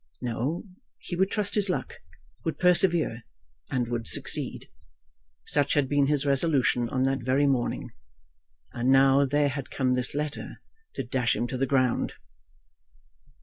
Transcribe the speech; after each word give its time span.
No; 0.23 0.63
he 0.97 1.15
would 1.15 1.29
trust 1.29 1.53
his 1.53 1.69
luck, 1.69 1.99
would 2.43 2.57
persevere, 2.57 3.21
and 3.69 3.87
would 3.87 4.07
succeed. 4.07 4.67
Such 5.45 5.75
had 5.75 5.87
been 5.87 6.07
his 6.07 6.25
resolution 6.25 6.89
on 6.89 7.03
that 7.03 7.21
very 7.21 7.45
morning, 7.45 7.91
and 8.73 8.89
now 8.89 9.25
there 9.27 9.49
had 9.49 9.69
come 9.69 9.93
this 9.93 10.15
letter 10.15 10.59
to 10.95 11.03
dash 11.03 11.35
him 11.35 11.45
to 11.49 11.55
the 11.57 11.67
ground. 11.67 12.15